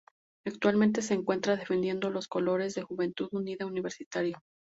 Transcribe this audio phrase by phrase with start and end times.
[0.47, 4.39] Actualmente se encuentra defendiendo los colores de Juventud Unida Universitario.